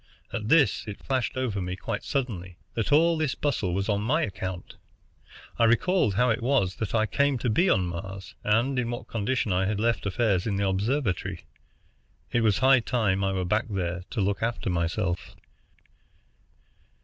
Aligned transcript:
At 0.33 0.47
this 0.49 0.87
it 0.87 0.99
flashed 1.03 1.37
over 1.37 1.61
me 1.61 1.75
quite 1.75 2.01
suddenly 2.03 2.57
that 2.73 2.91
all 2.91 3.15
this 3.19 3.35
bustle 3.35 3.75
was 3.75 3.87
on 3.87 4.01
my 4.01 4.23
account. 4.23 4.77
I 5.59 5.65
recalled 5.65 6.15
how 6.15 6.31
it 6.31 6.41
was 6.41 6.77
that 6.77 6.95
I 6.95 7.05
came 7.05 7.37
to 7.37 7.51
be 7.51 7.69
on 7.69 7.85
Mars, 7.85 8.33
and 8.43 8.79
in 8.79 8.89
what 8.89 9.07
condition 9.07 9.53
I 9.53 9.67
had 9.67 9.79
left 9.79 10.07
affairs 10.07 10.47
in 10.47 10.55
the 10.55 10.67
observatory. 10.67 11.43
It 12.31 12.41
was 12.41 12.57
high 12.57 12.79
time 12.79 13.23
I 13.23 13.31
were 13.33 13.45
back 13.45 13.67
there 13.69 14.01
to 14.09 14.21
look 14.21 14.41
after 14.41 14.71
myself. 14.71 15.35